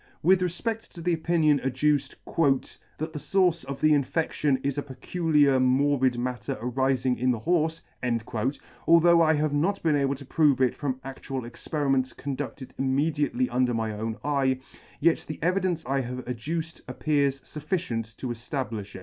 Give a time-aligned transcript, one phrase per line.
[0.23, 2.15] With refped to the opinion adduced"
[2.97, 7.81] that the fource of the infedion is a peculiar morbid matter arifing in the horfe,"
[8.87, 13.75] although I have not been able to prove it from adual experiments conduded immediately under
[13.75, 14.61] my own eye,
[14.99, 18.99] yet the evidence I have adduced appears fufficient to eflablifh it.